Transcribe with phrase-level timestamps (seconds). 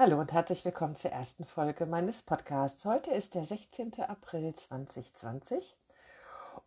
[0.00, 2.84] Hallo und herzlich willkommen zur ersten Folge meines Podcasts.
[2.84, 3.94] Heute ist der 16.
[4.06, 5.76] April 2020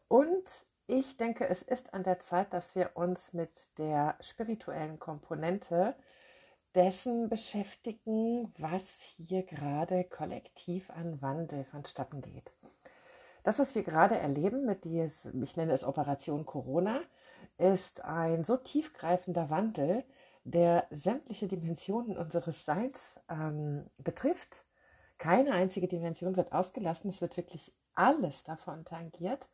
[0.09, 0.43] und
[0.87, 5.95] ich denke, es ist an der Zeit, dass wir uns mit der spirituellen Komponente
[6.75, 8.83] dessen beschäftigen, was
[9.15, 12.51] hier gerade kollektiv an Wandel vonstatten geht.
[13.43, 16.99] Das, was wir gerade erleben mit diesem, ich nenne es Operation Corona,
[17.57, 20.03] ist ein so tiefgreifender Wandel,
[20.43, 24.65] der sämtliche Dimensionen unseres Seins ähm, betrifft.
[25.17, 29.47] Keine einzige Dimension wird ausgelassen, es wird wirklich alles davon tangiert.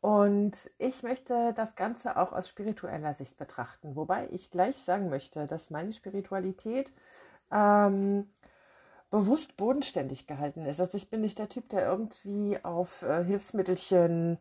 [0.00, 5.46] Und ich möchte das Ganze auch aus spiritueller Sicht betrachten, wobei ich gleich sagen möchte,
[5.46, 6.92] dass meine Spiritualität
[7.52, 8.28] ähm,
[9.10, 10.80] bewusst bodenständig gehalten ist.
[10.80, 14.38] Also ich bin nicht der Typ, der irgendwie auf äh, Hilfsmittelchen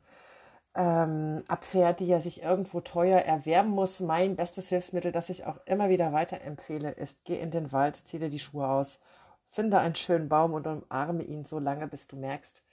[0.76, 4.00] ähm, abfährt, die er sich irgendwo teuer erwerben muss.
[4.00, 8.20] Mein bestes Hilfsmittel, das ich auch immer wieder weiterempfehle, ist, geh in den Wald, zieh
[8.20, 9.00] dir die Schuhe aus,
[9.48, 12.64] finde einen schönen Baum und umarme ihn so lange, bis du merkst,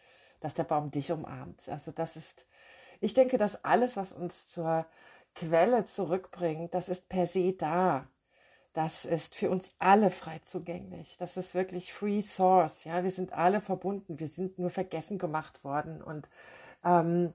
[0.41, 1.69] dass der Baum dich umarmt.
[1.69, 2.47] Also das ist,
[3.01, 4.87] ich denke, dass alles, was uns zur
[5.35, 8.07] Quelle zurückbringt, das ist per se da.
[8.75, 11.17] Das ist für uns alle frei zugänglich.
[11.17, 12.85] Das ist wirklich Free Source.
[12.85, 14.21] Ja, wir sind alle verbunden.
[14.21, 16.29] Wir sind nur vergessen gemacht worden und
[16.85, 17.33] ähm,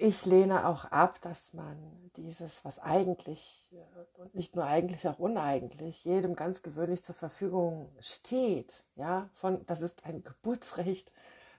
[0.00, 1.76] ich lehne auch ab, dass man
[2.16, 7.92] dieses, was eigentlich äh, und nicht nur eigentlich, auch uneigentlich, jedem ganz gewöhnlich zur Verfügung
[8.00, 11.12] steht, ja, von, das ist ein Geburtsrecht,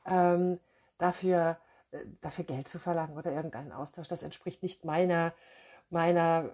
[0.08, 0.60] ähm,
[0.98, 1.58] dafür,
[1.92, 5.34] äh, dafür Geld zu verlangen oder irgendeinen Austausch, das entspricht nicht meiner,
[5.92, 6.50] meiner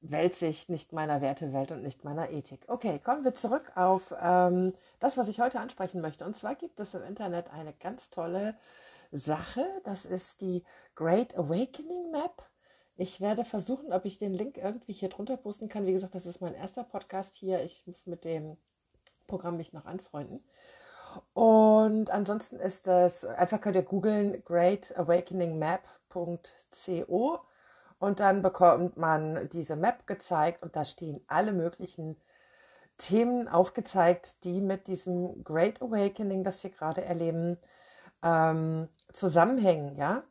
[0.00, 2.64] Weltsicht, nicht meiner Wertewelt und nicht meiner Ethik.
[2.68, 6.24] Okay, kommen wir zurück auf ähm, das, was ich heute ansprechen möchte.
[6.24, 8.54] Und zwar gibt es im Internet eine ganz tolle
[9.12, 9.66] Sache.
[9.84, 10.64] Das ist die
[10.94, 12.42] Great Awakening Map.
[12.96, 15.86] Ich werde versuchen, ob ich den Link irgendwie hier drunter posten kann.
[15.86, 17.62] Wie gesagt, das ist mein erster Podcast hier.
[17.62, 18.56] Ich muss mit dem
[19.26, 20.44] Programm mich noch anfreunden.
[21.32, 27.40] Und ansonsten ist das, einfach könnt ihr googeln greatawakeningnmap.co
[27.98, 32.16] und dann bekommt man diese Map gezeigt und da stehen alle möglichen
[32.96, 37.58] Themen aufgezeigt, die mit diesem Great Awakening, das wir gerade erleben,
[38.22, 40.24] ähm, zusammenhängen, ja.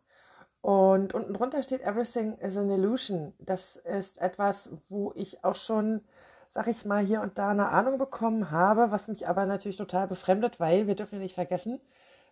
[0.61, 3.33] Und unten drunter steht Everything is an Illusion.
[3.39, 6.01] Das ist etwas, wo ich auch schon,
[6.49, 10.07] sag ich mal, hier und da eine Ahnung bekommen habe, was mich aber natürlich total
[10.07, 11.79] befremdet, weil wir dürfen ja nicht vergessen,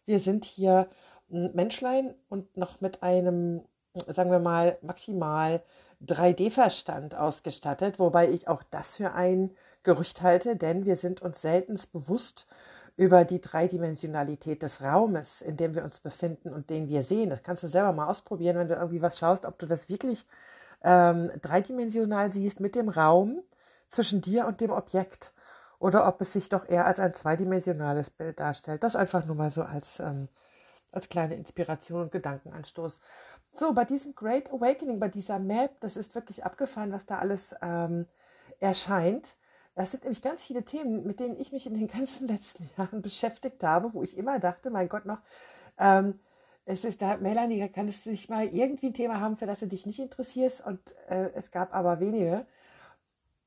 [0.06, 0.90] wir sind hier
[1.32, 3.64] ein Menschlein und noch mit einem,
[4.08, 5.64] sagen wir mal, maximal
[6.06, 9.52] 3D-Verstand ausgestattet, wobei ich auch das für ein
[9.84, 12.48] Gerücht halte, denn wir sind uns seltenst bewusst
[12.98, 17.30] über die Dreidimensionalität des Raumes, in dem wir uns befinden und den wir sehen.
[17.30, 20.26] Das kannst du selber mal ausprobieren, wenn du irgendwie was schaust, ob du das wirklich
[20.84, 23.44] ähm, dreidimensional siehst mit dem Raum
[23.90, 25.34] zwischen dir und dem Objekt
[25.80, 28.84] oder ob es sich doch eher als ein zweidimensionales Bild darstellt.
[28.84, 30.30] Das einfach nur mal so als, ähm,
[30.92, 33.00] als kleine Inspiration und Gedankenanstoß.
[33.54, 37.56] So, bei diesem Great Awakening, bei dieser Map, das ist wirklich abgefahren, was da alles
[37.62, 38.08] ähm,
[38.60, 39.36] erscheint.
[39.76, 43.02] Das sind nämlich ganz viele Themen, mit denen ich mich in den ganzen letzten Jahren
[43.02, 45.20] beschäftigt habe, wo ich immer dachte, mein Gott noch,
[45.78, 46.20] ähm,
[46.66, 49.68] es ist da, Melanie, kann es nicht mal irgendwie ein Thema haben, für das du
[49.68, 50.66] dich nicht interessierst?
[50.66, 52.48] Und äh, es gab aber wenige,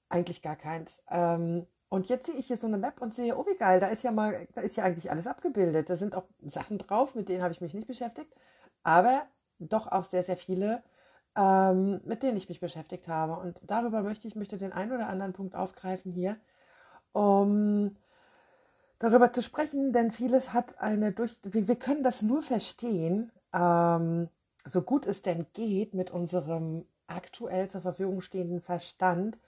[0.08, 1.02] eigentlich gar keins.
[1.10, 3.88] Ähm, und jetzt sehe ich hier so eine Map und sehe, oh wie geil, da
[3.88, 5.90] ist ja mal, da ist ja eigentlich alles abgebildet.
[5.90, 8.32] Da sind auch Sachen drauf, mit denen habe ich mich nicht beschäftigt,
[8.82, 9.26] aber
[9.58, 10.82] doch auch sehr, sehr viele
[11.36, 13.40] ähm, mit denen ich mich beschäftigt habe.
[13.40, 16.36] Und darüber möchte ich möchte den einen oder anderen Punkt aufgreifen hier,
[17.12, 17.96] um
[18.98, 21.40] darüber zu sprechen, denn vieles hat eine durch.
[21.44, 24.28] Wir, wir können das nur verstehen, ähm,
[24.64, 29.38] so gut es denn geht, mit unserem aktuell zur Verfügung stehenden Verstand,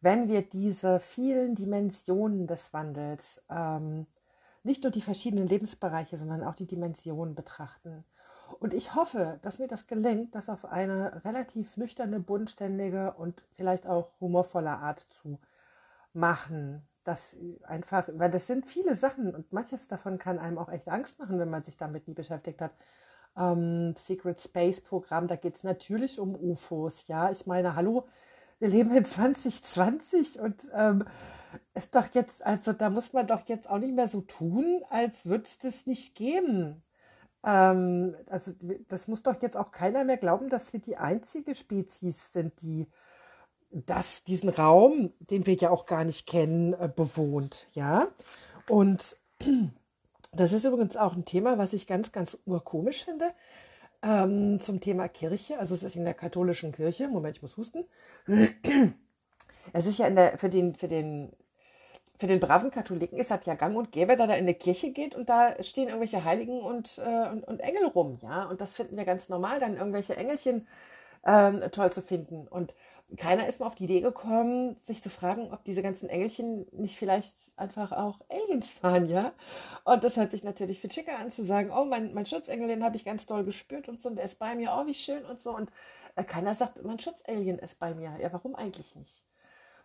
[0.00, 4.06] wenn wir diese vielen Dimensionen des Wandels, ähm,
[4.64, 8.04] nicht nur die verschiedenen Lebensbereiche, sondern auch die Dimensionen betrachten.
[8.62, 13.88] Und ich hoffe, dass mir das gelingt, das auf eine relativ nüchterne, bodenständige und vielleicht
[13.88, 15.40] auch humorvolle Art zu
[16.12, 16.86] machen.
[17.02, 17.18] Das
[17.64, 21.40] einfach, weil das sind viele Sachen und manches davon kann einem auch echt Angst machen,
[21.40, 22.70] wenn man sich damit nie beschäftigt hat.
[23.36, 27.08] Ähm, Secret Space Programm, da geht es natürlich um UFOs.
[27.08, 28.06] Ja, ich meine, hallo,
[28.60, 31.04] wir leben in 2020 und ähm,
[31.74, 35.26] ist doch jetzt, also da muss man doch jetzt auch nicht mehr so tun, als
[35.26, 36.84] würde es das nicht geben.
[37.44, 38.52] Ähm, also
[38.88, 42.88] das muss doch jetzt auch keiner mehr glauben, dass wir die einzige Spezies sind, die
[43.70, 47.68] das, diesen Raum, den wir ja auch gar nicht kennen, äh, bewohnt.
[47.72, 48.08] Ja.
[48.68, 49.16] Und
[50.32, 53.32] das ist übrigens auch ein Thema, was ich ganz, ganz urkomisch finde.
[54.04, 55.58] Ähm, zum Thema Kirche.
[55.58, 57.08] Also es ist in der katholischen Kirche.
[57.08, 57.84] Moment, ich muss husten.
[59.72, 61.32] Es ist ja der, für den, für den
[62.22, 64.92] für den braven Katholiken ist das ja gang und gäbe, da er in die Kirche
[64.92, 68.44] geht und da stehen irgendwelche Heiligen und, äh, und, und, Engel rum, ja.
[68.44, 70.68] Und das finden wir ganz normal, dann irgendwelche Engelchen
[71.26, 72.46] ähm, toll zu finden.
[72.46, 72.76] Und
[73.16, 76.96] keiner ist mal auf die Idee gekommen, sich zu fragen, ob diese ganzen Engelchen nicht
[76.96, 79.32] vielleicht einfach auch Aliens waren, ja.
[79.82, 82.84] Und das hört sich natürlich viel schicker an zu sagen, oh, mein, mein Schutzengel, den
[82.84, 85.24] habe ich ganz doll gespürt und so, und der ist bei mir, oh, wie schön
[85.24, 85.56] und so.
[85.56, 85.72] Und
[86.14, 88.16] äh, keiner sagt, mein Schutzalien ist bei mir.
[88.20, 89.24] Ja, warum eigentlich nicht?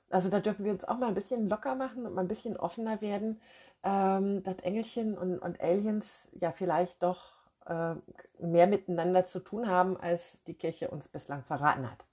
[0.09, 2.57] Also da dürfen wir uns auch mal ein bisschen locker machen und mal ein bisschen
[2.57, 3.42] offener werden,
[3.83, 7.95] ähm, dass Engelchen und, und Aliens ja vielleicht doch äh,
[8.39, 12.06] mehr miteinander zu tun haben, als die Kirche uns bislang verraten hat.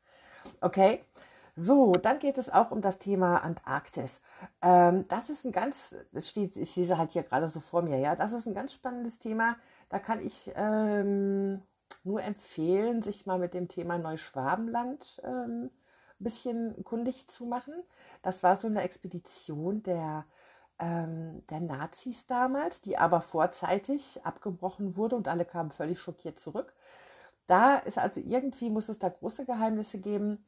[0.61, 1.05] Okay?
[1.57, 4.21] So, dann geht es auch um das Thema Antarktis.
[4.61, 7.83] Ähm, das ist ein ganz, das steht, ich sehe sie halt hier gerade so vor
[7.83, 9.57] mir, ja, das ist ein ganz spannendes Thema.
[9.89, 11.63] Da kann ich ähm,
[12.03, 15.71] nur empfehlen, sich mal mit dem Thema Neuschwabenland ähm,
[16.25, 17.75] bisschen kundig zu machen.
[18.23, 20.25] Das war so eine Expedition der,
[20.79, 26.75] ähm, der Nazis damals, die aber vorzeitig abgebrochen wurde und alle kamen völlig schockiert zurück.
[27.47, 30.45] Da ist also irgendwie, muss es da große Geheimnisse geben.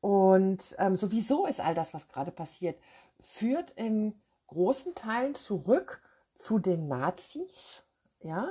[0.00, 2.76] Und ähm, sowieso ist all das, was gerade passiert,
[3.20, 6.02] führt in großen Teilen zurück
[6.34, 7.84] zu den Nazis.
[8.20, 8.48] Ja,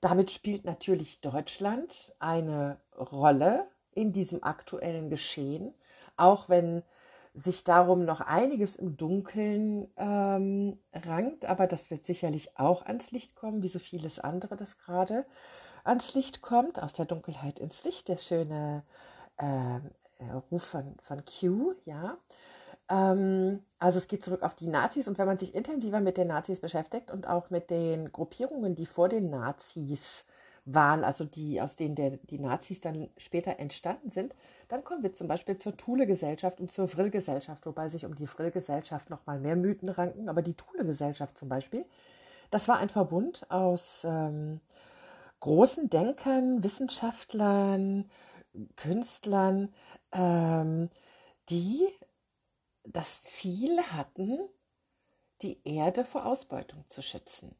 [0.00, 5.74] damit spielt natürlich Deutschland eine Rolle in diesem aktuellen Geschehen
[6.16, 6.82] auch wenn
[7.34, 13.36] sich darum noch einiges im Dunkeln ähm, rankt, aber das wird sicherlich auch ans Licht
[13.36, 15.24] kommen, wie so vieles andere, das gerade
[15.84, 18.82] ans Licht kommt, aus der Dunkelheit ins Licht, der schöne
[19.38, 19.80] äh,
[20.50, 22.18] Ruf von, von Q, ja.
[22.90, 26.28] Ähm, also es geht zurück auf die Nazis und wenn man sich intensiver mit den
[26.28, 30.26] Nazis beschäftigt und auch mit den Gruppierungen, die vor den Nazis
[30.64, 34.36] waren, also die, aus denen der, die Nazis dann später entstanden sind,
[34.68, 39.10] dann kommen wir zum Beispiel zur Thule-Gesellschaft und zur Frill-Gesellschaft, wobei sich um die Frill-Gesellschaft
[39.10, 40.28] noch mal mehr Mythen ranken.
[40.28, 41.84] Aber die Thule-Gesellschaft zum Beispiel,
[42.50, 44.60] das war ein Verbund aus ähm,
[45.40, 48.08] großen Denkern, Wissenschaftlern,
[48.76, 49.72] Künstlern,
[50.12, 50.90] ähm,
[51.48, 51.88] die
[52.84, 54.38] das Ziel hatten,
[55.42, 57.56] die Erde vor Ausbeutung zu schützen.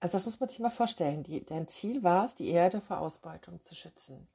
[0.00, 1.22] Also das muss man sich mal vorstellen.
[1.22, 4.26] Die, deren Ziel war es, die Erde vor Ausbeutung zu schützen.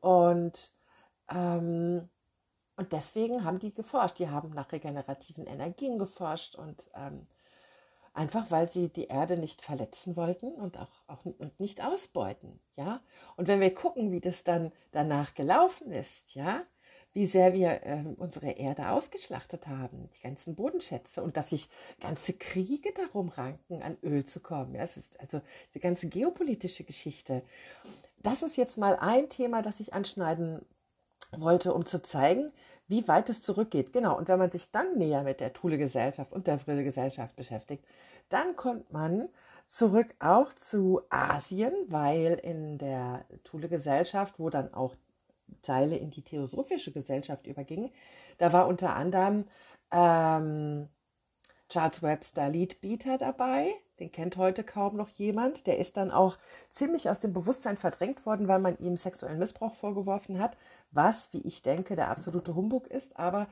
[0.00, 0.72] Und,
[1.30, 2.08] ähm,
[2.76, 4.18] und deswegen haben die geforscht.
[4.18, 7.28] Die haben nach regenerativen Energien geforscht und ähm,
[8.12, 12.60] einfach weil sie die Erde nicht verletzen wollten und auch, auch und nicht ausbeuten.
[12.76, 13.00] Ja?
[13.36, 16.62] Und wenn wir gucken, wie das dann danach gelaufen ist, ja,
[17.14, 21.70] wie sehr wir äh, unsere Erde ausgeschlachtet haben, die ganzen Bodenschätze und dass sich
[22.00, 24.74] ganze Kriege darum ranken, an Öl zu kommen.
[24.74, 25.40] Ja, es ist also
[25.74, 27.42] die ganze geopolitische Geschichte.
[28.18, 30.66] Das ist jetzt mal ein Thema, das ich anschneiden
[31.30, 32.52] wollte, um zu zeigen,
[32.88, 33.92] wie weit es zurückgeht.
[33.92, 37.84] Genau, und wenn man sich dann näher mit der Thule-Gesellschaft und der Vrille-Gesellschaft beschäftigt,
[38.28, 39.28] dann kommt man
[39.66, 44.94] zurück auch zu Asien, weil in der Thule-Gesellschaft, wo dann auch
[45.62, 47.90] Teile in die Theosophische Gesellschaft überging.
[48.38, 49.46] Da war unter anderem
[49.90, 50.88] ähm,
[51.68, 53.72] Charles Webster Leadbeater dabei.
[53.98, 55.66] Den kennt heute kaum noch jemand.
[55.66, 56.36] Der ist dann auch
[56.70, 60.56] ziemlich aus dem Bewusstsein verdrängt worden, weil man ihm sexuellen Missbrauch vorgeworfen hat,
[60.90, 63.16] was, wie ich denke, der absolute Humbug ist.
[63.16, 63.48] Aber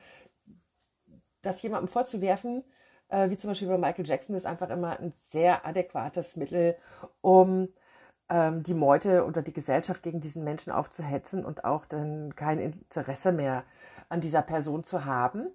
[1.42, 2.64] das jemandem vorzuwerfen,
[3.08, 6.76] äh, wie zum Beispiel bei Michael Jackson, ist einfach immer ein sehr adäquates Mittel,
[7.20, 7.68] um
[8.32, 13.30] ähm, die Meute oder die Gesellschaft gegen diesen Menschen aufzuhetzen und auch dann kein Interesse
[13.30, 13.64] mehr
[14.08, 15.48] an dieser Person zu haben.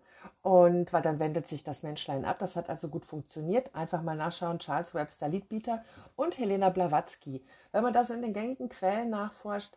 [0.43, 2.37] Und weil dann wendet sich das Menschlein ab.
[2.39, 3.73] Das hat also gut funktioniert.
[3.73, 4.59] Einfach mal nachschauen.
[4.59, 5.83] Charles Webster Liedbieter
[6.15, 7.43] und Helena Blavatsky.
[7.71, 9.73] Wenn man da so in den gängigen Quellen nachforscht,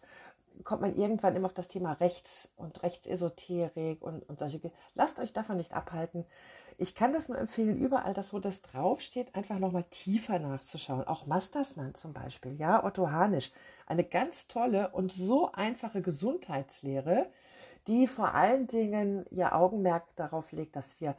[0.65, 4.61] kommt man irgendwann immer auf das Thema Rechts und Rechtsesoterik und, und solche.
[4.95, 6.27] Lasst euch davon nicht abhalten.
[6.81, 11.07] Ich kann das nur empfehlen, überall das, wo das draufsteht, einfach nochmal tiefer nachzuschauen.
[11.07, 13.53] Auch Mastersmann zum Beispiel, ja, Otto Hanisch.
[13.87, 17.27] Eine ganz tolle und so einfache Gesundheitslehre,
[17.87, 21.17] die vor allen Dingen ihr Augenmerk darauf legt, dass wir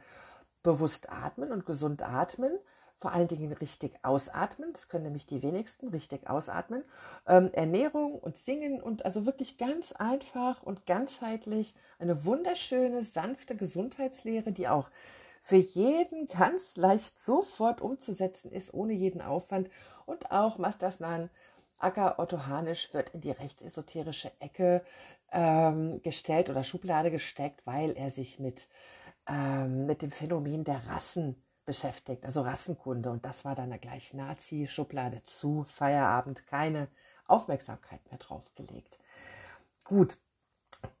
[0.64, 2.58] bewusst atmen und gesund atmen,
[2.96, 6.82] vor allen Dingen richtig ausatmen, das können nämlich die wenigsten richtig ausatmen,
[7.28, 14.50] ähm, Ernährung und Singen und also wirklich ganz einfach und ganzheitlich eine wunderschöne, sanfte Gesundheitslehre,
[14.50, 14.88] die auch
[15.42, 19.68] für jeden ganz leicht sofort umzusetzen ist, ohne jeden Aufwand.
[20.06, 21.30] Und auch Mastersnan
[21.78, 24.84] Acker Otto Hanisch wird in die rechtsesoterische Ecke
[25.32, 28.68] ähm, gestellt oder Schublade gesteckt, weil er sich mit,
[29.26, 33.10] ähm, mit dem Phänomen der Rassen beschäftigt, also Rassenkunde.
[33.10, 36.88] Und das war dann gleich Nazi-Schublade zu, Feierabend, keine
[37.26, 38.98] Aufmerksamkeit mehr draufgelegt.
[39.82, 40.18] Gut.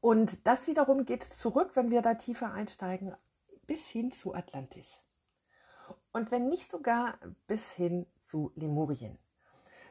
[0.00, 3.14] Und das wiederum geht zurück, wenn wir da tiefer einsteigen,
[3.66, 5.02] bis hin zu Atlantis.
[6.12, 9.18] und wenn nicht sogar bis hin zu Lemurien.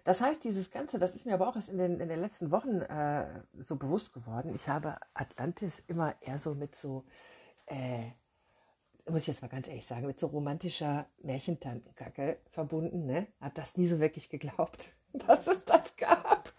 [0.03, 2.51] Das heißt, dieses Ganze, das ist mir aber auch erst in den, in den letzten
[2.51, 4.53] Wochen äh, so bewusst geworden.
[4.55, 7.05] Ich habe Atlantis immer eher so mit so,
[7.67, 8.11] äh,
[9.07, 13.05] muss ich jetzt mal ganz ehrlich sagen, mit so romantischer Märchentantenkacke verbunden.
[13.05, 13.27] Ne?
[13.39, 16.51] Hat das nie so wirklich geglaubt, dass es das gab.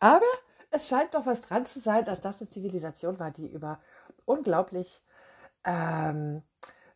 [0.00, 0.26] aber
[0.70, 3.80] es scheint doch was dran zu sein, dass das eine Zivilisation war, die über
[4.24, 5.04] unglaublich
[5.66, 6.42] ähm,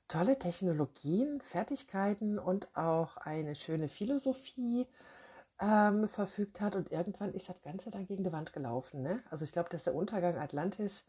[0.09, 4.87] tolle Technologien, Fertigkeiten und auch eine schöne Philosophie
[5.61, 6.75] ähm, verfügt hat.
[6.75, 9.03] Und irgendwann ist das Ganze dann gegen die Wand gelaufen.
[9.03, 9.23] Ne?
[9.31, 11.05] Also ich glaube, dass der Untergang Atlantis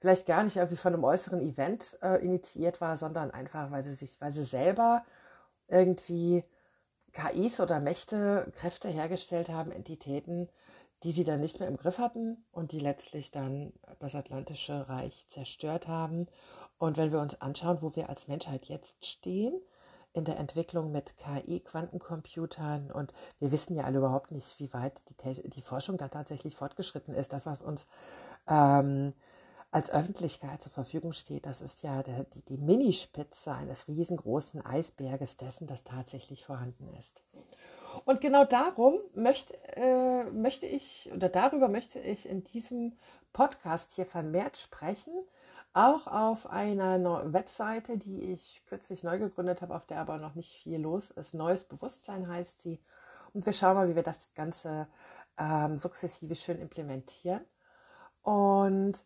[0.00, 3.94] vielleicht gar nicht irgendwie von einem äußeren Event äh, initiiert war, sondern einfach, weil sie
[3.94, 5.04] sich, weil sie selber
[5.66, 6.44] irgendwie
[7.12, 10.48] KIs oder Mächte, Kräfte hergestellt haben, Entitäten,
[11.02, 15.26] die sie dann nicht mehr im Griff hatten und die letztlich dann das Atlantische Reich
[15.30, 16.26] zerstört haben
[16.78, 19.60] und wenn wir uns anschauen, wo wir als Menschheit jetzt stehen,
[20.14, 25.02] in der Entwicklung mit KI, Quantencomputern und wir wissen ja alle überhaupt nicht, wie weit
[25.08, 27.32] die, die Forschung da tatsächlich fortgeschritten ist.
[27.32, 27.86] Das, was uns
[28.48, 29.12] ähm,
[29.72, 35.36] als Öffentlichkeit zur Verfügung steht, das ist ja der, die, die Minispitze eines riesengroßen Eisberges
[35.36, 37.22] dessen, das tatsächlich vorhanden ist.
[38.04, 42.96] Und genau darum möchte, äh, möchte ich, oder darüber möchte ich in diesem
[43.32, 45.12] Podcast hier vermehrt sprechen,
[45.74, 50.54] auch auf einer Webseite, die ich kürzlich neu gegründet habe, auf der aber noch nicht
[50.54, 51.34] viel los ist.
[51.34, 52.80] Neues Bewusstsein heißt sie.
[53.32, 54.86] Und wir schauen mal, wie wir das Ganze
[55.36, 57.44] ähm, sukzessive schön implementieren.
[58.22, 59.04] Und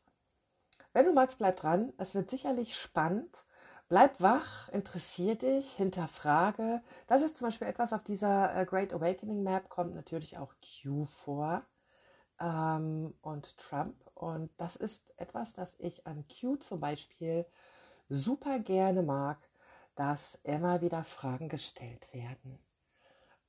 [0.92, 1.92] wenn du magst, bleib dran.
[1.96, 3.44] Es wird sicherlich spannend.
[3.88, 6.82] Bleib wach, interessier dich, hinterfrage.
[7.06, 11.06] Das ist zum Beispiel etwas auf dieser äh, Great Awakening Map, kommt natürlich auch Q
[11.24, 11.64] vor
[12.40, 13.96] ähm, und Trump.
[14.14, 17.46] Und das ist etwas, das ich an Q zum Beispiel
[18.08, 19.38] super gerne mag,
[19.94, 22.58] dass immer wieder Fragen gestellt werden.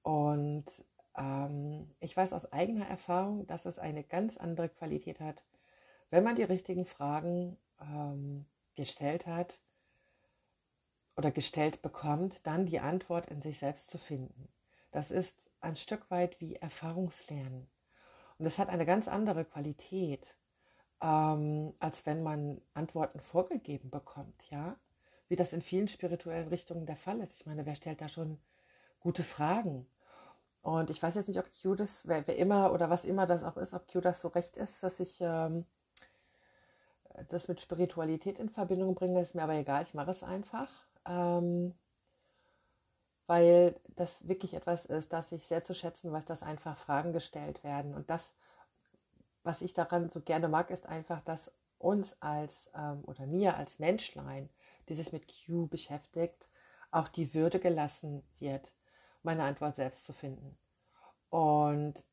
[0.01, 0.65] Und
[1.15, 5.43] ähm, ich weiß aus eigener Erfahrung, dass es eine ganz andere Qualität hat,
[6.10, 9.62] wenn man die richtigen Fragen ähm, gestellt hat
[11.15, 14.48] oder gestellt bekommt, dann die Antwort in sich selbst zu finden.
[14.91, 17.67] Das ist ein Stück weit wie Erfahrungslernen.
[18.39, 20.38] Und es hat eine ganz andere Qualität,
[21.01, 24.77] ähm, als wenn man Antworten vorgegeben bekommt, ja,
[25.27, 27.39] wie das in vielen spirituellen Richtungen der Fall ist.
[27.41, 28.39] Ich meine, wer stellt da schon
[29.01, 29.86] gute Fragen?
[30.62, 33.43] Und ich weiß jetzt nicht, ob Q das, wer, wer immer oder was immer das
[33.43, 35.65] auch ist, ob Q das so recht ist, dass ich ähm,
[37.27, 40.69] das mit Spiritualität in Verbindung bringe, ist mir aber egal, ich mache es einfach.
[41.05, 41.74] Ähm,
[43.29, 47.63] weil das wirklich etwas ist, das ich sehr zu schätzen weiß, dass einfach Fragen gestellt
[47.63, 47.93] werden.
[47.93, 48.33] Und das,
[49.43, 53.77] was ich daran so gerne mag, ist einfach, dass uns als ähm, oder mir als
[53.77, 54.50] Menschlein,
[54.89, 56.50] die sich mit Q beschäftigt,
[56.89, 58.74] auch die Würde gelassen wird,
[59.21, 60.57] meine Antwort selbst zu finden.
[61.29, 62.03] Und,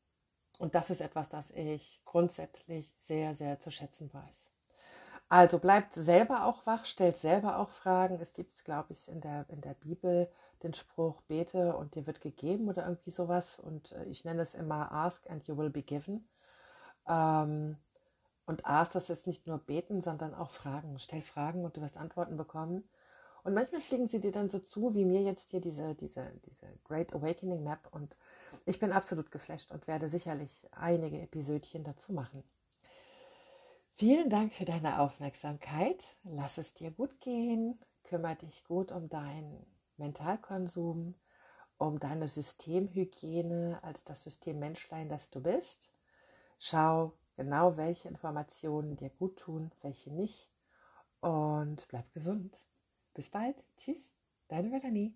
[0.59, 4.51] und das ist etwas, das ich grundsätzlich sehr, sehr zu schätzen weiß.
[5.29, 8.19] Also bleibt selber auch wach, stellt selber auch Fragen.
[8.21, 10.29] Es gibt, glaube ich, in der, in der Bibel
[10.63, 13.59] den Spruch, bete und dir wird gegeben oder irgendwie sowas.
[13.59, 16.27] Und äh, ich nenne es immer Ask and you will be given.
[17.07, 17.77] Ähm,
[18.45, 20.99] und Ask, das ist nicht nur beten, sondern auch Fragen.
[20.99, 22.87] Stell Fragen und du wirst Antworten bekommen.
[23.43, 26.67] Und manchmal fliegen sie dir dann so zu, wie mir jetzt hier diese, diese, diese
[26.83, 27.87] Great Awakening Map.
[27.91, 28.17] Und
[28.65, 32.43] ich bin absolut geflasht und werde sicherlich einige Episödchen dazu machen.
[33.95, 36.03] Vielen Dank für deine Aufmerksamkeit.
[36.23, 37.79] Lass es dir gut gehen.
[38.03, 39.65] Kümmere dich gut um deinen
[39.97, 41.15] Mentalkonsum,
[41.77, 45.91] um deine Systemhygiene als das System Menschlein, das du bist.
[46.59, 50.49] Schau genau, welche Informationen dir gut tun, welche nicht.
[51.19, 52.55] Und bleib gesund.
[53.13, 53.63] Bis bald.
[53.77, 54.09] Tschüss.
[54.47, 55.15] Deine Melanie.